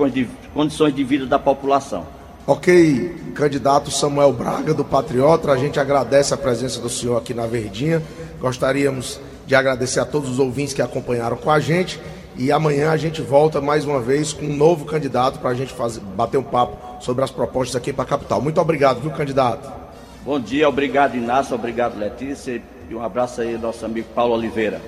condições 0.54 0.94
de 0.94 1.04
vida 1.04 1.26
da 1.26 1.40
população. 1.40 2.06
Ok, 2.48 3.16
candidato 3.36 3.92
Samuel 3.92 4.34
Braga, 4.34 4.74
do 4.74 4.84
Patriota, 4.84 5.52
a 5.52 5.58
gente 5.58 5.80
agradece 5.80 6.34
a 6.34 6.38
presença 6.38 6.80
do 6.80 6.90
senhor 6.90 7.18
aqui 7.18 7.34
na 7.34 7.46
Verdinha. 7.46 8.02
Gostaríamos 8.40 9.20
de 9.46 9.54
agradecer 9.54 10.00
a 10.00 10.06
todos 10.06 10.30
os 10.30 10.40
ouvintes 10.40 10.74
que 10.74 10.82
acompanharam 10.82 11.38
com 11.38 11.52
a 11.52 11.60
gente. 11.60 12.00
E 12.36 12.52
amanhã 12.52 12.92
a 12.92 12.98
gente 12.98 13.22
volta 13.22 13.60
mais 13.60 13.84
uma 13.86 14.00
vez 14.00 14.32
com 14.32 14.46
um 14.46 14.56
novo 14.56 14.86
candidato 14.86 15.40
para 15.40 15.50
a 15.50 15.54
gente 15.54 15.74
fazer, 15.74 16.00
bater 16.00 16.38
um 16.38 16.44
papo 16.44 17.04
sobre 17.04 17.24
as 17.24 17.30
propostas 17.30 17.76
aqui 17.76 17.92
para 17.92 18.04
a 18.04 18.08
capital. 18.08 18.42
Muito 18.42 18.60
obrigado, 18.62 19.02
viu, 19.02 19.12
candidato? 19.12 19.79
Bom 20.24 20.40
dia, 20.40 20.68
obrigado 20.68 21.16
Inácio, 21.16 21.56
obrigado 21.56 21.98
Letícia 21.98 22.62
e 22.90 22.94
um 22.94 23.02
abraço 23.02 23.42
aí 23.42 23.56
ao 23.56 23.62
nosso 23.62 23.86
amigo 23.86 24.08
Paulo 24.14 24.34
Oliveira. 24.34 24.82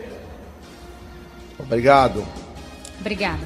Obrigado. 1.57 2.25
Obrigada. 2.99 3.39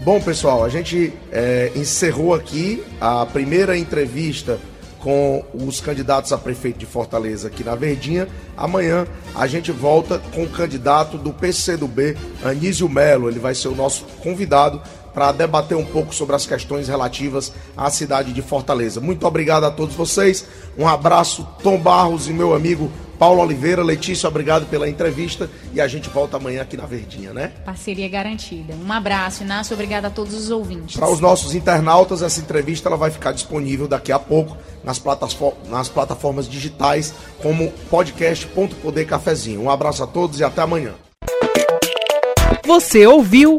Bom, 0.00 0.20
pessoal, 0.20 0.64
a 0.64 0.68
gente 0.68 1.12
é, 1.30 1.72
encerrou 1.76 2.34
aqui 2.34 2.82
a 3.00 3.26
primeira 3.26 3.76
entrevista 3.76 4.58
com 4.98 5.44
os 5.52 5.82
candidatos 5.82 6.32
a 6.32 6.38
prefeito 6.38 6.78
de 6.78 6.86
Fortaleza 6.86 7.48
aqui 7.48 7.62
na 7.62 7.74
Verdinha. 7.74 8.26
Amanhã 8.56 9.06
a 9.34 9.46
gente 9.46 9.70
volta 9.70 10.18
com 10.34 10.44
o 10.44 10.48
candidato 10.48 11.18
do 11.18 11.32
PCdoB, 11.32 12.16
Anísio 12.42 12.88
Melo. 12.88 13.28
Ele 13.28 13.38
vai 13.38 13.54
ser 13.54 13.68
o 13.68 13.74
nosso 13.74 14.04
convidado 14.22 14.80
para 15.14 15.32
debater 15.32 15.76
um 15.76 15.84
pouco 15.84 16.14
sobre 16.14 16.34
as 16.34 16.44
questões 16.44 16.88
relativas 16.88 17.52
à 17.76 17.88
cidade 17.88 18.32
de 18.32 18.42
Fortaleza. 18.42 19.00
Muito 19.00 19.26
obrigado 19.26 19.64
a 19.64 19.70
todos 19.70 19.94
vocês. 19.94 20.44
Um 20.76 20.86
abraço, 20.88 21.46
Tom 21.62 21.78
Barros 21.78 22.28
e 22.28 22.32
meu 22.32 22.52
amigo 22.52 22.90
Paulo 23.18 23.40
Oliveira, 23.40 23.82
Letícia, 23.82 24.28
obrigado 24.28 24.66
pela 24.66 24.88
entrevista 24.88 25.48
e 25.72 25.80
a 25.80 25.86
gente 25.86 26.08
volta 26.08 26.36
amanhã 26.36 26.62
aqui 26.62 26.76
na 26.76 26.84
Verdinha, 26.84 27.32
né? 27.32 27.52
Parceria 27.64 28.08
garantida. 28.08 28.74
Um 28.74 28.92
abraço, 28.92 29.44
Inácio, 29.44 29.74
obrigado 29.74 30.06
a 30.06 30.10
todos 30.10 30.34
os 30.34 30.50
ouvintes. 30.50 30.96
Para 30.96 31.08
os 31.08 31.20
nossos 31.20 31.54
internautas, 31.54 32.22
essa 32.22 32.40
entrevista 32.40 32.88
ela 32.88 32.96
vai 32.96 33.10
ficar 33.10 33.32
disponível 33.32 33.86
daqui 33.86 34.10
a 34.10 34.18
pouco 34.18 34.56
nas, 34.82 34.98
plataformas, 34.98 35.68
nas 35.68 35.88
plataformas 35.88 36.48
digitais 36.48 37.14
como 37.40 37.70
podcast.poder 37.88 39.06
cafezinho. 39.06 39.62
Um 39.62 39.70
abraço 39.70 40.02
a 40.02 40.06
todos 40.06 40.40
e 40.40 40.44
até 40.44 40.62
amanhã. 40.62 40.94
Você 42.66 43.06
ouviu 43.06 43.58